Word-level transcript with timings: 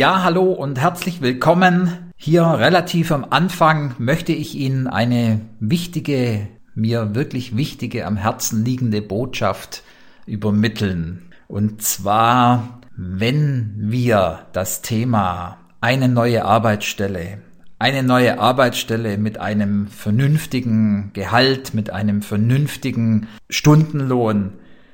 Ja, 0.00 0.22
hallo 0.22 0.52
und 0.52 0.80
herzlich 0.80 1.20
willkommen. 1.20 2.12
Hier 2.16 2.42
relativ 2.42 3.12
am 3.12 3.26
Anfang 3.28 3.94
möchte 3.98 4.32
ich 4.32 4.54
Ihnen 4.54 4.86
eine 4.86 5.42
wichtige, 5.60 6.48
mir 6.74 7.14
wirklich 7.14 7.54
wichtige, 7.54 8.06
am 8.06 8.16
Herzen 8.16 8.64
liegende 8.64 9.02
Botschaft 9.02 9.82
übermitteln. 10.24 11.30
Und 11.48 11.82
zwar, 11.82 12.79
wenn 13.02 13.72
wir 13.78 14.40
das 14.52 14.82
Thema 14.82 15.56
eine 15.80 16.06
neue 16.06 16.44
Arbeitsstelle, 16.44 17.38
eine 17.78 18.02
neue 18.02 18.38
Arbeitsstelle 18.38 19.16
mit 19.16 19.38
einem 19.38 19.86
vernünftigen 19.86 21.10
Gehalt, 21.14 21.72
mit 21.72 21.88
einem 21.88 22.20
vernünftigen 22.20 23.26
Stundenlohn, 23.48 24.52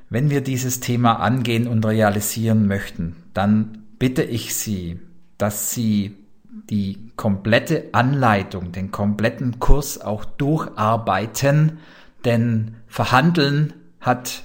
wenn 0.09 0.31
wir 0.31 0.41
dieses 0.41 0.79
Thema 0.79 1.15
angehen 1.15 1.67
und 1.67 1.85
realisieren 1.85 2.69
möchten, 2.69 3.17
dann 3.35 3.79
bitte 3.99 4.23
ich 4.23 4.55
Sie, 4.55 5.01
dass 5.37 5.73
Sie 5.73 6.15
die 6.71 7.11
komplette 7.17 7.87
Anleitung, 7.91 8.71
den 8.71 8.93
kompletten 8.93 9.59
Kurs 9.59 10.01
auch 10.01 10.25
durcharbeiten, 10.25 11.79
denn 12.25 12.77
Verhandeln 12.87 13.73
hat 14.01 14.45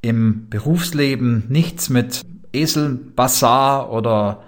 im 0.00 0.48
Berufsleben 0.48 1.44
nichts 1.50 1.90
mit 1.90 2.22
Eselbazar 2.52 3.92
oder 3.92 4.42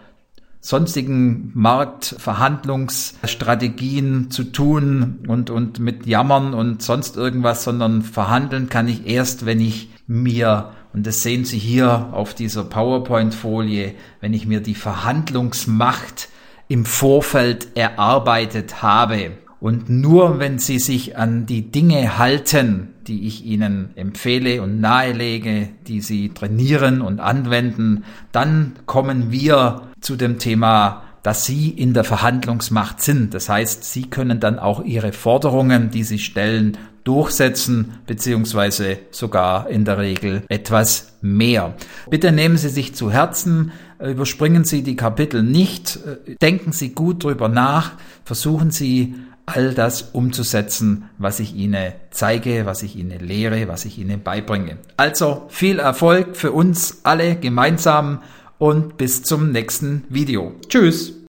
sonstigen 0.61 1.51
Marktverhandlungsstrategien 1.55 4.31
zu 4.31 4.45
tun 4.45 5.25
und, 5.27 5.51
und 5.51 5.81
mit 5.81 6.07
Jammern 6.07 6.55
und 6.55 6.83
sonst 6.83 7.17
irgendwas, 7.17 7.65
sondern 7.65 8.03
verhandeln 8.03 8.69
kann 8.69 8.87
ich 8.87 9.07
erst, 9.07 9.45
wenn 9.45 9.61
ich 9.61 9.91
mir, 10.07 10.71
und 10.93 11.05
das 11.07 11.25
sehen 11.25 11.45
Sie 11.45 11.59
hier 11.59 12.11
auf 12.13 12.35
dieser 12.35 12.63
PowerPoint-Folie, 12.63 13.95
wenn 14.21 14.35
ich 14.35 14.47
mir 14.47 14.61
die 14.61 14.77
Verhandlungsmacht 14.77 16.29
im 16.69 16.85
Vorfeld 16.85 17.77
erarbeitet 17.77 18.83
habe. 18.83 19.33
Und 19.63 19.89
nur 19.89 20.41
wenn 20.41 20.59
Sie 20.59 20.81
sich 20.81 21.17
an 21.17 21.47
die 21.47 21.71
Dinge 21.71 22.19
halten, 22.19 22.89
die 23.07 23.29
ich 23.29 23.45
Ihnen 23.45 23.91
empfehle 23.95 24.61
und 24.61 24.81
nahelege, 24.81 25.69
die 25.87 26.01
Sie 26.01 26.31
trainieren 26.31 27.01
und 27.01 27.21
anwenden, 27.21 28.03
dann 28.33 28.73
kommen 28.87 29.31
wir 29.31 29.83
zu 30.01 30.17
dem 30.17 30.41
Thema 30.41 31.05
dass 31.23 31.45
sie 31.45 31.71
in 31.71 31.95
der 31.95 32.03
Verhandlungsmacht 32.03 33.01
sind. 33.01 33.33
Das 33.33 33.49
heißt, 33.49 33.85
sie 33.85 34.11
können 34.11 34.41
dann 34.41 34.59
auch 34.59 34.85
ihre 34.85 35.13
Forderungen, 35.13 35.93
die 35.93 36.03
sie 36.03 36.19
stellen, 36.19 36.77
durchsetzen, 37.05 37.99
beziehungsweise 38.09 38.99
sogar 39.13 39.69
in 39.69 39.85
der 39.85 39.99
Regel 39.99 40.43
etwas 40.49 41.15
mehr. 41.21 41.75
Bitte 42.11 42.33
nehmen 42.33 42.57
Sie 42.57 42.69
sich 42.69 42.97
zu 42.97 43.13
Herzen, 43.13 43.71
überspringen 44.01 44.65
Sie 44.65 44.83
die 44.83 44.97
Kapitel 44.97 45.45
nicht, 45.45 46.01
denken 46.41 46.73
Sie 46.73 46.91
gut 46.91 47.23
drüber 47.23 47.49
nach, 47.49 47.93
versuchen 48.25 48.73
Sie 48.73 49.15
all 49.47 49.75
das 49.75 50.03
umzusetzen, 50.13 51.11
was 51.19 51.41
ich 51.41 51.55
Ihnen 51.55 51.93
zeige, 52.11 52.67
was 52.67 52.83
ich 52.83 52.97
Ihnen 52.97 53.21
lehre, 53.21 53.69
was 53.69 53.85
ich 53.85 53.99
Ihnen 53.99 54.23
beibringe. 54.23 54.79
Also 54.97 55.47
viel 55.49 55.79
Erfolg 55.79 56.37
für 56.37 56.53
uns 56.53 57.01
alle 57.05 57.37
gemeinsam 57.37 58.23
und 58.59 58.97
bis 58.97 59.23
zum 59.23 59.51
nächsten 59.51 60.05
Video. 60.09 60.53
Tschüss! 60.69 61.22